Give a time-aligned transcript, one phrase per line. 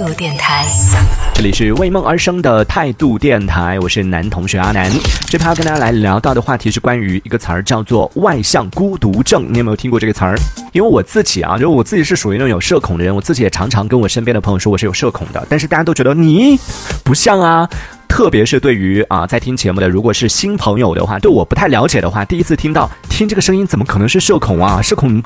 [0.00, 0.66] 度电台，
[1.34, 4.90] 这里是为梦而生的态度电台，我是男同学阿南。
[5.28, 9.46] 这趴要跟大家来聊到的话题是关于一个词儿，叫做外向孤独症。
[9.52, 10.38] 你有没有听过这个词儿？
[10.72, 16.58] 因为我自己啊，就我自己是属于那种有社恐的人，我自己也常常跟我身边的朋友说我是有社恐的，但是大家都觉得你
[17.04, 17.68] 不像啊。
[18.10, 24.82] 特别是对于啊在听节目的，如果是新朋友的话，对我不太了解的话，第一次听到听这个声音，怎么可能是社恐啊？
[24.82, 25.22] 社恐，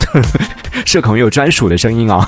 [0.85, 2.25] 社恐有专属的声音啊！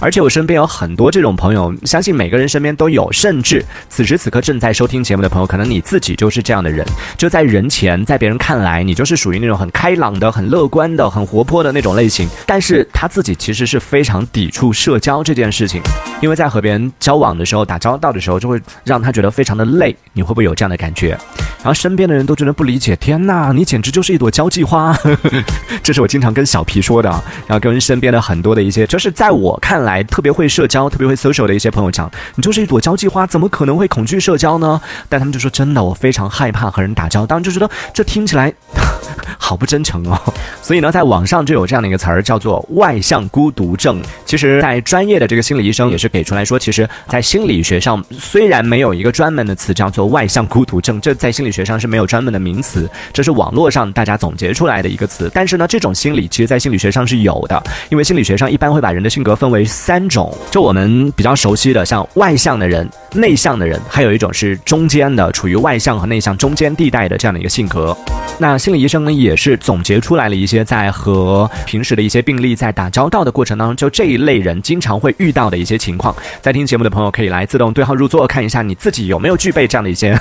[0.00, 6.84] 而且我身边有很多这种朋友，相信每个人身边都有，甚至此时此刻正在收听节目的朋友，可能你自己就是这样的人，
[7.18, 15.82] 就在人前，在别人看来，你就是属于那种很开朗的、很乐观的、很活泼的那种类型，但是他自己其实是非常抵触社交这件事情，
[16.20, 19.94] 因为在和别人交往的时候、打交道的时候，就会让他觉得非常的累。
[20.12, 21.10] 你会不会有这样的感觉？
[21.58, 24.96] 然后身边的人都觉得不理解，天哪，你简直就是一朵交际花。
[25.82, 27.08] 这是我经常跟小皮说的，
[27.46, 34.80] 然后跟身边的很多的一些，就是在我看来特别会社交、特别会 social 的一些朋友讲，你就是一朵交际花，怎么可能会恐惧社交呢？
[35.08, 38.52] 但他们就说真的，我非常害怕和人打交道，就觉得这听起来
[39.38, 40.18] 好不真诚哦。
[40.62, 44.00] 所以呢，在网上就有这样的一个词儿，叫做外向孤独症。
[44.24, 55.30] 其实，在专业的这个心理医生也是给出来说，其实，在心理学上虽然没有一个专门的词叫做外向孤独症，这在心理学上是没有专门的名词，这是网络上大家总结出来的一个词。
[55.34, 67.96] 但是呢，这种心理其实在心理学上是有的，因为心理学上一般会把人的性格分为三种，就我们比较熟悉的，像外向的人、内向的人，还有一种是中间的，处于外向和内向中间地带的这样的一个性格。
[68.40, 76.14] 那心理医生呢，也是总结出来了一些在和平时的一些病例在打交道的过程当中，就这一类人经常会遇到的一些情况。
[76.40, 80.16] 在听节目的朋友可以来自动对号入座，看一下你自己有没有具备这样的一些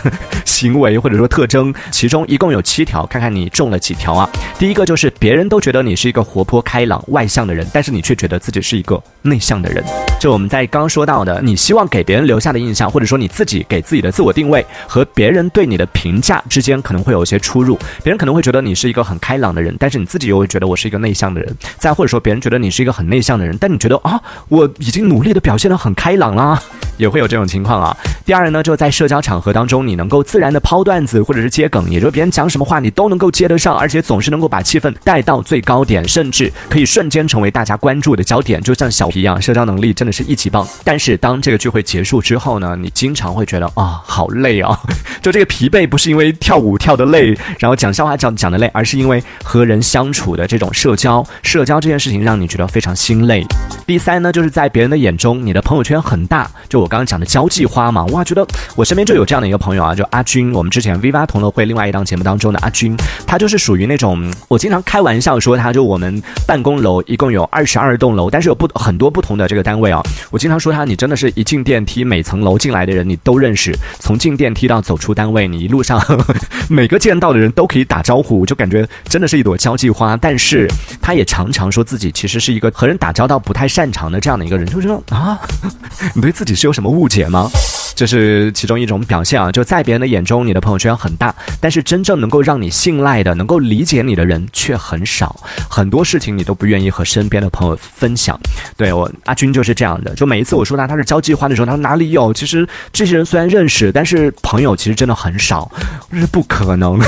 [0.48, 1.74] 行为或者说特征。
[1.92, 4.28] 其中一共有七条，看看你中了几条啊？
[4.58, 9.84] 第一个就是别人都觉得你是一个活泼开朗、外向的人，但是你却觉得自己是一个内向的人。
[10.20, 17.78] 就我们在刚刚说到的，你希望给别人留下的印象，或者说你自己给自己的自我定位和别人对你的评价之间可能会有一些出入。
[18.02, 21.56] 别人可能会觉得你是一个很开朗的人，但是你自己又会觉得我是一个内向的人。
[21.78, 26.62] 再或者说，别人觉得你是一个很内向的人，但你觉得啊，我已经努力的表现得很开朗啦，
[26.98, 27.96] 也会有这种情况啊。
[28.24, 40.68] 第二呢，就在社交场合当中，你能够自然的抛段子或者是接梗，也就是别人讲什么话你都能够接得上，而且总是能够把气氛带到最高点，甚至可以瞬间成为大家关注的焦点，就像小皮一样，社交能力真的是一级棒。
[40.84, 44.80] 但是当这个聚会结束之后呢，你经常会觉得啊，好累啊，
[45.22, 47.94] 就这个疲惫不是因为跳舞跳的累，然后讲。
[47.98, 53.44] 笑话讲讲的累，而是因为和人相处的这种社交，社交这件事情让你觉得非常心累。
[53.88, 76.34] 第三呢，就是在别人的眼中，你的朋友圈很大，就我刚刚讲的交际花嘛，哇，觉得我身边就有这样的一个朋友啊，就阿军，我们之前 V 八同乐会另外一档节目当中的阿军，他就是属于那种我经常开玩笑说，他就我们办公楼一共有二十二栋楼，但是有不很多不同的这个单位啊，我经常说他，你真的是一进电梯，每层楼进来的人你都认识，从进电梯到走出单位，你一路上呵呵
[76.70, 77.84] 每个见到的人都可以。
[77.84, 80.70] 打招呼就感觉真的是一朵交际花，但是
[81.02, 85.40] 他也常常说自己其实是一个和人打交道不太擅长的这样的一个人，就觉得啊，
[86.14, 87.50] 你对自己是有什么误解吗？
[87.98, 89.52] 这是其中一种表现啊！
[89.52, 95.36] 就在别人的眼中，你的朋友圈很大，但是真正能够让你信赖的、能够理解你的人却很少。
[95.68, 98.40] 很多事情你都不愿意和身边的朋友分享。
[98.78, 102.32] 对我阿军就是这样的，就每一次我说他他是交际花的时候，他说哪里有？
[102.32, 105.72] 其实这些人虽然认识，但是朋友其实真的很少。
[106.12, 107.00] 这是不可能，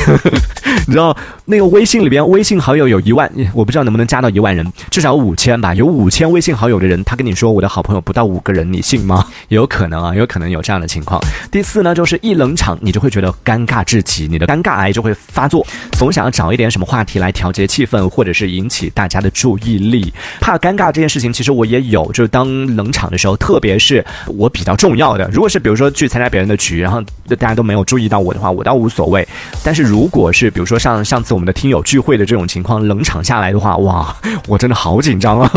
[0.87, 5.75] 你知道那个微信里边，微信好友有一万，我不知道能不能加到一万人，至少五千吧。
[5.75, 9.23] 有五千微信好友的人，他跟你说我的好朋友不到五个人，你信吗？
[9.49, 10.78] 有可能啊，有可能有这样。
[10.79, 11.19] 的情况，
[11.51, 20.13] 第四呢，就是一冷场，你就会觉得尴尬至极，你的尴尬癌就会发作，总想要找一点什么话题来调节气氛，或者是引起大家的注意力。
[20.39, 27.01] 怕尴尬这件事情，其实我也有，就是当冷场的时候，特别是我比较重要的，如果是比如说去参加别人的局，然后
[27.37, 29.27] 大家都没有注意到我的话，我倒无所谓。
[29.63, 34.15] 但是如果是比如说像上次我们的听友聚会的这种情况，冷场下来的话，哇，
[34.47, 35.51] 我真的好紧张啊，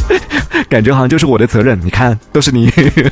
[0.68, 1.78] 感觉好像就是我的责任。
[1.82, 2.68] 你看，都是你，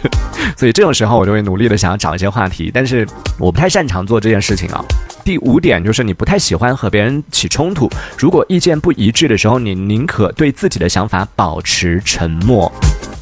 [0.56, 1.45] 所以这种时候我就会。
[1.46, 3.06] 努力的想要找一些话题，但是
[3.38, 4.84] 我不太擅长做这件事情啊。
[5.24, 7.88] 第五点就是你不太喜欢和别人起冲突，
[8.18, 12.70] 如果意见不一致的时候，你宁可对自己的想法保持沉默。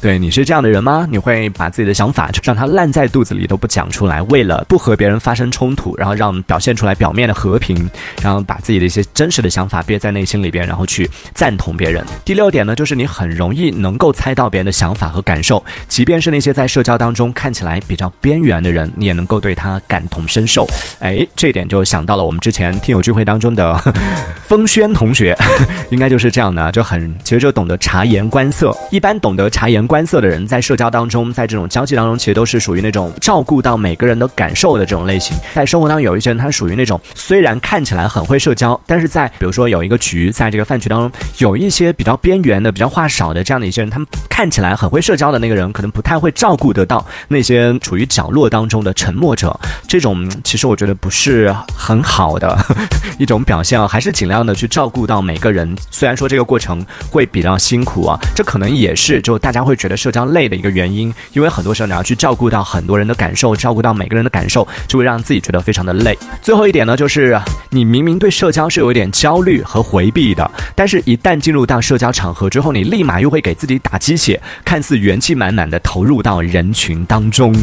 [0.01, 1.07] 对，你是这样的人吗？
[1.09, 7.89] 你会把自己的想法就让它烂在肚子里都不讲出来，为了不和别人发生冲突，然后让表现出来表面的和平，
[8.21, 12.05] 然后把自己的一些真实的想法憋在内心里边，然后去赞同别人。
[12.23, 20.67] 第六点呢，就是你很容易能够猜到别人的想法和感受，即便是那些在社交当中看起来比较边缘的人，你也能够对他感同身受。
[20.99, 23.75] 哎，这点就想到了我们之前听友聚会当中的
[24.45, 25.35] 风轩同学，
[25.89, 29.94] 应该就是这样的，就很其实就懂得察言观色，一般懂得察言观。
[29.95, 35.37] 观色的人，在社交当中，在这种交际当中，其实都是属于那种照顾到每个人的感受的这种类型。
[35.53, 49.57] 在生活当中，有一些人他属于那种虽然看起来很会社交，但是在比如说有一个局，在这个饭局当中，有一些比较边缘的、比较话少的这样的一些人，他们看起来很会社交的那个人，可能不太会照顾得到那些处于角落当中的沉默者。
[49.87, 52.57] 这种其实我觉得不是很好的
[53.17, 55.73] 一种表现啊，还是尽量的去照顾到每个人。
[55.89, 66.17] 虽然说这个过程会比较辛苦啊，这可能也是就大家会觉得社交累的一个原因，因为很多时候你要去照顾到很多人的感受，照顾到每个人的感受，就会让自己觉得非常的累。
[66.41, 67.39] 最后一点呢，就是
[67.69, 77.53] 你明明对社交是有一点焦虑和回避的，但是一旦进入到社交场合之后，你立马又会给自己打鸡血，看似元气满满的投入到人群当中。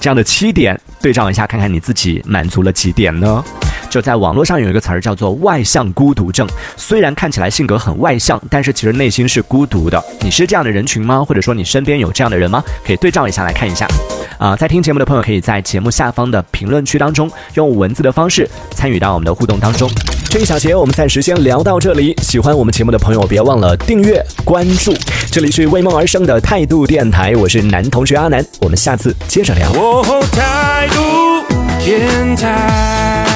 [0.00, 3.44] 这样的七点对照一下，看看你自己满足了几点呢？
[3.96, 6.46] 就在网络上有一个词儿叫做“外向孤独症”，
[6.76, 10.04] 虽然看起来性格很外向，但是其实内心是孤独的。
[10.20, 11.24] 你是这样的人群吗？
[11.24, 12.62] 或者说你身边有这样的人吗？
[12.84, 13.88] 可以对照一下来看一下。
[14.36, 19.90] 啊，在听节目的朋友可以在节目下方的评论区当中用文字的方式参与到我们的互动当中。
[20.28, 22.14] 这一小节我们暂时先聊到这里。
[22.20, 24.92] 喜欢我们节目的朋友别忘了订阅关注。
[25.32, 29.72] 这里是为梦而生的态度电台，我是男同学阿南，我们下次接着聊。
[30.32, 31.46] 态度
[31.82, 33.35] 电台。